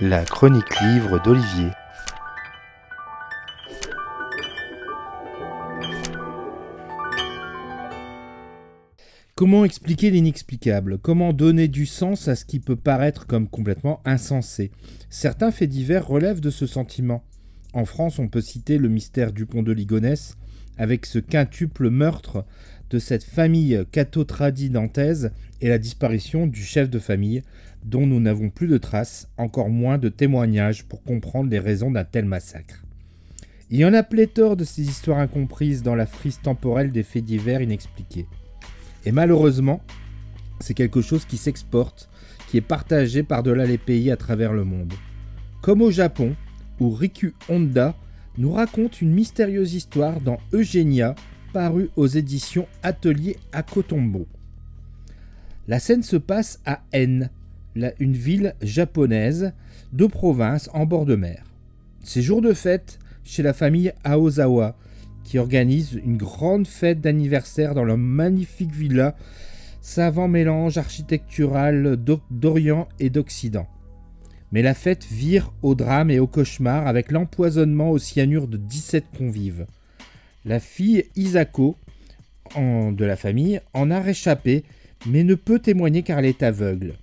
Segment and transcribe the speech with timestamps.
[0.00, 1.70] La chronique livre d'Olivier.
[9.34, 10.98] Comment expliquer l'inexplicable?
[10.98, 14.70] Comment donner du sens à ce qui peut paraître comme complètement insensé?
[15.08, 17.24] Certains faits divers relèvent de ce sentiment.
[17.72, 20.36] En France, on peut citer le mystère du pont de Ligonnès,
[20.78, 22.44] avec ce quintuple meurtre
[22.90, 27.42] de cette famille catho-tradie nantaise et la disparition du chef de famille,
[27.84, 32.04] dont nous n'avons plus de traces, encore moins de témoignages pour comprendre les raisons d'un
[32.04, 32.82] tel massacre.
[33.70, 37.24] Il y en a pléthore de ces histoires incomprises dans la frise temporelle des faits
[37.24, 38.26] divers inexpliqués.
[39.06, 39.80] Et malheureusement,
[40.60, 42.10] c'est quelque chose qui s'exporte,
[42.48, 44.92] qui est partagé par-delà les pays à travers le monde.
[45.62, 46.36] Comme au Japon,
[46.80, 47.96] où Riku Honda
[48.38, 51.14] nous raconte une mystérieuse histoire dans Eugenia,
[51.52, 54.26] paru aux éditions Atelier à Kotombo.
[55.68, 57.30] La scène se passe à N,
[58.00, 59.52] une ville japonaise
[59.92, 61.44] de province en bord de mer.
[62.02, 64.76] C'est jour de fête chez la famille Aozawa,
[65.24, 69.14] qui organise une grande fête d'anniversaire dans leur magnifique villa,
[69.80, 71.96] savant mélange architectural
[72.30, 73.68] d'Orient et d'Occident.
[74.52, 79.06] Mais la fête vire au drame et au cauchemar avec l'empoisonnement au cyanure de 17
[79.16, 79.66] convives.
[80.44, 81.76] La fille Isako
[82.54, 84.64] de la famille en a réchappé,
[85.06, 86.94] mais ne peut témoigner car elle est aveugle.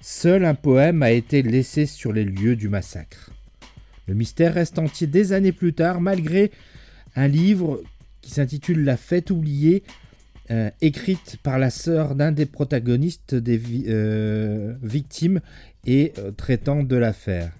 [0.00, 3.32] Seul un poème a été laissé sur les lieux du massacre.
[4.06, 6.52] Le mystère reste entier des années plus tard, malgré
[7.16, 7.82] un livre
[8.20, 9.82] qui s'intitule La fête oubliée,
[10.50, 15.40] euh, écrite par la sœur d'un des protagonistes des euh, victimes
[15.84, 17.50] et euh, traitant de l'affaire.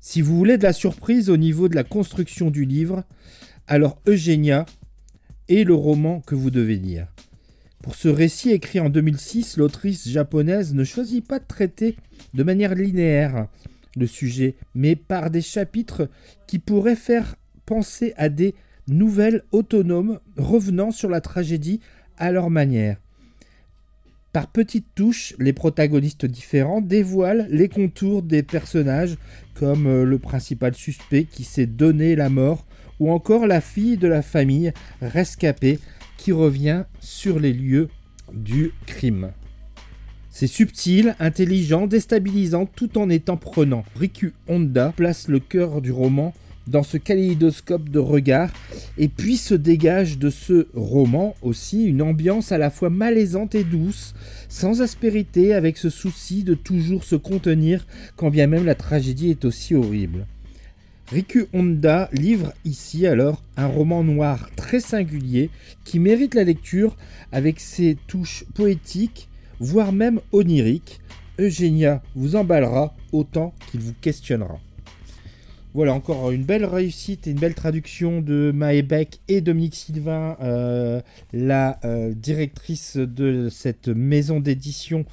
[0.00, 3.04] Si vous voulez de la surprise au niveau de la construction du livre,
[3.68, 4.66] alors Eugénia
[5.48, 7.06] est le roman que vous devez lire.
[7.80, 11.96] Pour ce récit écrit en 2006, l'autrice japonaise ne choisit pas de traiter
[12.34, 13.46] de manière linéaire
[13.96, 16.08] le sujet, mais par des chapitres
[16.48, 17.36] qui pourraient faire
[17.66, 18.54] penser à des
[18.88, 21.80] nouvelles autonomes revenant sur la tragédie
[22.18, 22.96] à leur manière.
[24.32, 29.16] Par petites touches, les protagonistes différents dévoilent les contours des personnages,
[29.54, 32.66] comme euh, le principal suspect qui s'est donné la mort,
[33.00, 35.78] ou encore la fille de la famille rescapée
[36.18, 37.88] qui revient sur les lieux
[38.32, 39.30] du crime.
[40.28, 43.84] C'est subtil, intelligent, déstabilisant tout en étant prenant.
[43.98, 46.34] Riku Honda place le cœur du roman
[46.66, 48.50] dans ce kaléidoscope de regard
[48.98, 53.64] et puis se dégage de ce roman aussi une ambiance à la fois malaisante et
[53.64, 54.14] douce,
[54.48, 59.44] sans aspérité, avec ce souci de toujours se contenir quand bien même la tragédie est
[59.44, 60.26] aussi horrible.
[61.08, 65.50] Riku Honda livre ici alors un roman noir très singulier
[65.84, 66.96] qui mérite la lecture
[67.30, 69.28] avec ses touches poétiques,
[69.60, 71.00] voire même oniriques.
[71.38, 74.58] Eugénia vous emballera autant qu'il vous questionnera.
[75.76, 81.02] Voilà, encore une belle réussite et une belle traduction de Maëbec et Dominique Sylvain, euh,
[81.34, 85.04] la euh, directrice de cette maison d'édition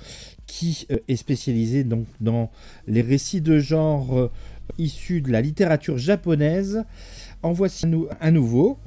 [0.47, 2.50] qui euh, est spécialisée donc, dans
[2.88, 4.31] les récits de genre
[4.78, 6.85] issus de la littérature japonaise.
[7.41, 7.85] En voici
[8.22, 8.80] un nouveau.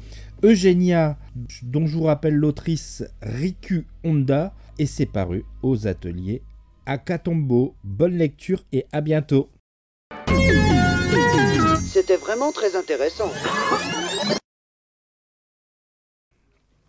[0.44, 1.18] Eugenia,
[1.62, 6.40] dont je vous rappelle l'autrice Riku Honda, et c'est paru aux ateliers
[6.86, 7.74] à Katombo.
[7.84, 9.50] Bonne lecture et à bientôt.
[12.20, 13.30] Vraiment très intéressant.